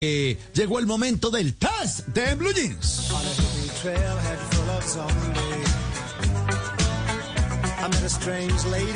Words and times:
Llegó 0.00 0.78
el 0.78 0.86
momento 0.86 1.28
del 1.28 1.56
test 1.56 2.06
de 2.06 2.36
Blue 2.36 2.52
Jeans. 2.52 3.10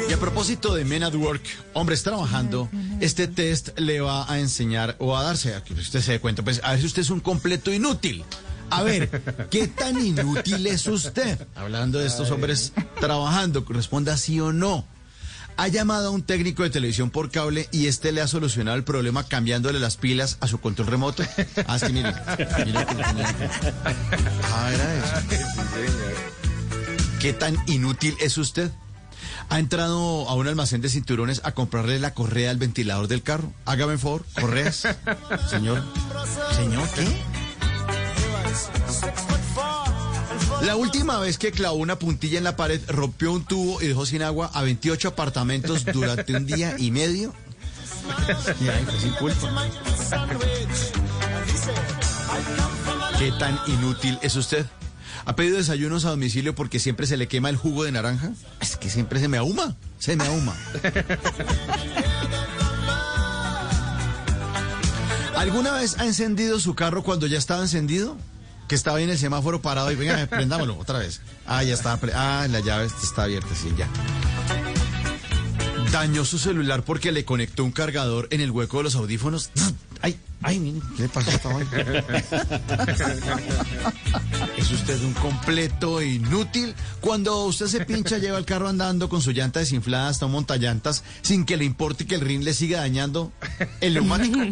Y 0.09 0.13
a 0.13 0.17
propósito 0.19 0.77
de 0.77 0.85
Men 0.85 1.03
at 1.03 1.17
Work, 1.17 1.43
hombres 1.73 2.05
trabajando, 2.05 2.71
este 3.01 3.27
test 3.27 3.77
le 3.81 4.01
va 4.01 4.33
a 4.33 4.39
enseñar 4.39 4.95
o 5.01 5.17
a 5.17 5.25
darse, 5.25 5.57
a 5.57 5.65
que 5.65 5.75
usted 5.75 6.01
se 6.03 6.13
dé 6.13 6.21
cuenta, 6.21 6.45
pues 6.45 6.61
a 6.63 6.71
ver 6.71 6.81
si 6.81 6.87
usted 6.87 7.03
es 7.03 7.11
un 7.11 7.19
completo 7.19 7.73
inútil. 7.73 8.25
A 8.71 8.85
ver, 8.85 9.49
¿qué 9.51 9.67
tan 9.67 9.99
inútil 10.07 10.69
es 10.69 10.87
usted? 10.87 11.49
Hablando 11.57 11.99
de 11.99 12.07
estos 12.07 12.31
hombres 12.31 12.75
trabajando, 13.01 13.65
responda 13.69 14.17
sí 14.17 14.39
o 14.39 14.53
no. 14.53 14.87
Ha 15.57 15.69
llamado 15.69 16.09
a 16.09 16.11
un 16.11 16.23
técnico 16.23 16.63
de 16.63 16.71
televisión 16.71 17.11
por 17.11 17.31
cable 17.31 17.69
y 17.71 17.87
este 17.87 18.11
le 18.13 18.21
ha 18.21 18.27
solucionado 18.29 18.77
el 18.77 18.85
problema 18.85 19.25
cambiándole 19.25 19.79
las 19.79 19.97
pilas 19.97 20.37
a 20.41 20.49
su 20.49 20.61
control 20.61 20.89
remoto. 20.89 21.23
Ah, 21.67 21.77
es 21.77 21.85
que 21.85 21.93
mire, 21.93 22.13
mire 22.65 22.87
Ah, 24.53 24.71
era 24.73 24.95
eso. 24.95 25.15
¿Qué 27.21 27.33
tan 27.33 27.57
inútil 27.67 28.17
es 28.21 28.37
usted? 28.39 28.71
Ha 29.49 29.59
entrado 29.59 30.29
a 30.29 30.35
un 30.35 30.49
almacén 30.49 30.81
de 30.81 30.89
cinturones 30.89 31.43
a 31.45 31.53
comprarle 31.53 31.99
la 32.01 32.15
correa 32.15 32.51
al 32.51 32.57
ventilador 32.57 33.07
del 33.07 33.23
carro. 33.23 33.53
Hágame 33.67 33.93
un 33.95 33.99
favor, 33.99 34.25
correas. 34.41 34.89
Señor. 35.51 35.85
Señor, 36.57 36.89
¿qué? 36.95 37.07
La 40.63 40.77
última 40.77 41.19
vez 41.19 41.39
que 41.39 41.51
clavó 41.51 41.77
una 41.77 41.99
puntilla 41.99 42.39
en 42.39 42.45
la 42.45 42.57
pared, 42.57 42.81
rompió 42.87 43.33
un 43.33 43.45
tubo 43.45 43.83
y 43.83 43.89
dejó 43.89 44.07
sin 44.07 44.23
agua 44.23 44.51
a 44.55 44.63
28 44.63 45.09
apartamentos 45.09 45.85
durante 45.85 46.37
un 46.37 46.47
día 46.47 46.77
y 46.79 46.91
medio. 46.93 47.35
¿Qué 53.19 53.33
tan 53.39 53.59
inútil 53.67 54.19
es 54.23 54.37
usted? 54.37 54.65
¿Ha 55.25 55.37
pedido 55.37 55.57
desayunos 55.57 56.05
a 56.05 56.11
domicilio 56.11 56.55
porque 56.55 56.79
siempre 56.79 57.07
se 57.07 57.17
le 57.17 57.29
quema 57.29 57.49
el 57.49 57.57
jugo 57.57 57.85
de 57.85 57.93
naranja? 57.93 58.31
Es 58.61 58.77
que 58.77 58.89
siempre 58.89 59.19
se 59.21 59.29
me 59.29 59.39
ahuma, 59.39 59.77
se 59.99 60.17
me 60.17 60.25
ahuma. 60.25 60.57
¿Alguna 65.37 65.73
vez 65.73 65.99
ha 65.99 66.07
encendido 66.07 66.61
su 66.61 66.75
carro 66.75 67.03
cuando 67.03 67.27
ya 67.27 67.39
estaba 67.39 67.63
encendido? 67.63 68.17
Que 68.73 68.77
estaba 68.77 68.97
ahí 68.97 69.05
en 69.05 69.11
el 69.11 69.19
semáforo 69.19 69.61
parado 69.61 69.93
y 69.93 69.97
venga, 69.97 70.25
prendámoslo 70.27 70.79
otra 70.79 70.99
vez. 70.99 71.21
Ah, 71.47 71.63
ya 71.63 71.75
estaba. 71.75 71.99
pre- 71.99 72.15
Ah, 72.15 72.47
la 72.49 72.61
llave 72.61 72.87
está 72.87 73.25
abierta, 73.25 73.55
sí, 73.55 73.69
ya. 73.77 73.87
Dañó 75.93 76.25
su 76.25 76.39
celular 76.39 76.83
porque 76.83 77.13
le 77.13 77.27
conectó 77.27 77.65
un 77.65 77.71
cargador 77.73 78.29
en 78.31 78.41
el 78.41 78.51
hueco 78.51 78.79
de 78.79 78.85
los 78.85 78.95
audífonos. 78.95 79.51
Ay, 80.01 80.19
ay, 80.41 80.81
¿qué 80.97 81.03
le 81.03 81.09
pasó 81.11 81.31
a 81.31 81.35
esta 81.35 81.49
vaina? 81.51 81.71
¿Es 84.57 84.71
usted 84.71 85.03
un 85.05 85.13
completo 85.15 86.01
inútil? 86.01 86.75
Cuando 87.03 87.45
usted 87.45 87.67
se 87.67 87.85
pincha, 87.85 88.17
lleva 88.17 88.39
el 88.39 88.47
carro 88.47 88.71
andando 88.71 89.11
con 89.11 89.21
su 89.21 89.33
llanta 89.33 89.61
desinflada 89.61 90.09
hasta 90.09 90.25
un 90.25 90.33
montallantas 90.33 91.05
sin 91.21 91.45
que 91.45 91.59
le 91.59 91.67
importe 91.67 92.07
que 92.07 92.15
el 92.15 92.23
rin 92.23 92.43
le 92.43 92.55
siga 92.55 92.81
dañando 92.81 93.33
el 93.83 93.93
neumático. 93.95 94.39
Le 94.43 94.51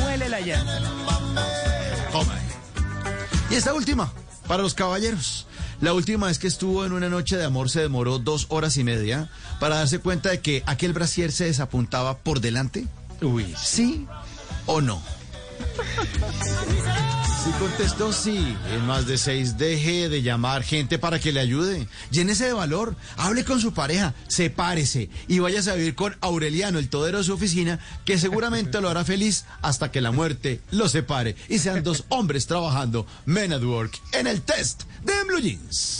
muele 0.00 0.28
la 0.28 0.40
llanta. 0.40 1.15
Y 3.50 3.54
esta 3.54 3.74
última, 3.74 4.12
para 4.46 4.62
los 4.62 4.74
caballeros. 4.74 5.46
La 5.80 5.92
última 5.92 6.26
vez 6.28 6.38
que 6.38 6.46
estuvo 6.46 6.84
en 6.84 6.92
una 6.92 7.08
noche 7.08 7.36
de 7.36 7.44
amor 7.44 7.68
se 7.68 7.80
demoró 7.80 8.18
dos 8.18 8.46
horas 8.48 8.76
y 8.76 8.84
media 8.84 9.30
para 9.60 9.76
darse 9.76 9.98
cuenta 9.98 10.30
de 10.30 10.40
que 10.40 10.62
aquel 10.66 10.92
brasier 10.92 11.30
se 11.32 11.44
desapuntaba 11.44 12.18
por 12.18 12.40
delante. 12.40 12.86
Uy. 13.20 13.54
¿Sí 13.58 14.06
o 14.66 14.80
no? 14.80 15.02
Si 17.46 17.52
contestó 17.60 18.12
sí, 18.12 18.56
en 18.72 18.86
más 18.88 19.06
de 19.06 19.16
seis, 19.16 19.56
deje 19.56 20.08
de 20.08 20.20
llamar 20.20 20.64
gente 20.64 20.98
para 20.98 21.20
que 21.20 21.30
le 21.30 21.38
ayude. 21.38 21.86
Llénese 22.10 22.46
de 22.46 22.52
valor, 22.52 22.96
hable 23.16 23.44
con 23.44 23.60
su 23.60 23.72
pareja, 23.72 24.14
sepárese 24.26 25.10
y 25.28 25.38
váyase 25.38 25.70
a 25.70 25.76
vivir 25.76 25.94
con 25.94 26.16
Aureliano, 26.22 26.80
el 26.80 26.88
todero 26.88 27.18
de 27.18 27.24
su 27.24 27.34
oficina, 27.34 27.78
que 28.04 28.18
seguramente 28.18 28.80
lo 28.80 28.88
hará 28.88 29.04
feliz 29.04 29.44
hasta 29.62 29.92
que 29.92 30.00
la 30.00 30.10
muerte 30.10 30.60
lo 30.72 30.88
separe 30.88 31.36
y 31.48 31.60
sean 31.60 31.84
dos 31.84 32.02
hombres 32.08 32.48
trabajando 32.48 33.06
Men 33.26 33.52
at 33.52 33.62
Work 33.62 33.96
en 34.10 34.26
el 34.26 34.42
test 34.42 34.82
de 35.04 35.12
Blue 35.28 35.38
Jeans. 35.38 35.96